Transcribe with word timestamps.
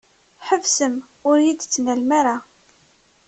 Ḥebsem 0.47 0.93
ur 1.29 1.37
yi-d-ttnalem 1.43 2.11
ara. 2.19 2.35